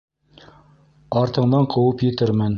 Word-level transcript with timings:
Артыңдан 1.23 1.69
ҡыуып 1.77 2.07
етермен. 2.09 2.49